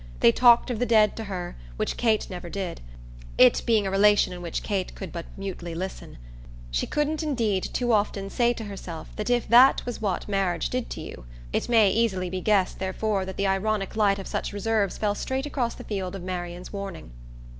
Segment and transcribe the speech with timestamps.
[0.21, 2.81] They talked of the dead to her, which Kate never did;
[3.37, 6.17] it being a relation in which Kate could but mutely listen.
[6.71, 10.89] She couldn't indeed too often say to herself that if that was what marriage did
[10.89, 11.25] to you!
[11.53, 15.45] It may easily be guessed therefore that the ironic light of such reserves fell straight
[15.45, 17.11] across the field of Marian's warning.